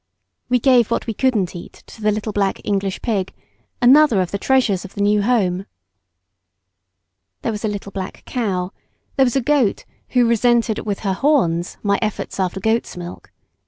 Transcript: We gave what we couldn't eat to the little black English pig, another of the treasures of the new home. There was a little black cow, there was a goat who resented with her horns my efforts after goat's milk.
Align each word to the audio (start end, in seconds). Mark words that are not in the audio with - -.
We 0.49 0.57
gave 0.57 0.89
what 0.89 1.05
we 1.05 1.13
couldn't 1.13 1.55
eat 1.55 1.83
to 1.85 2.01
the 2.01 2.11
little 2.11 2.33
black 2.33 2.59
English 2.63 3.03
pig, 3.03 3.35
another 3.83 4.19
of 4.19 4.31
the 4.31 4.39
treasures 4.39 4.83
of 4.83 4.95
the 4.95 5.01
new 5.01 5.21
home. 5.21 5.67
There 7.43 7.51
was 7.51 7.63
a 7.63 7.67
little 7.67 7.91
black 7.91 8.23
cow, 8.25 8.71
there 9.15 9.27
was 9.27 9.35
a 9.35 9.41
goat 9.41 9.85
who 10.09 10.25
resented 10.27 10.79
with 10.87 11.01
her 11.01 11.13
horns 11.13 11.77
my 11.83 11.99
efforts 12.01 12.39
after 12.39 12.59
goat's 12.59 12.97
milk. 12.97 13.31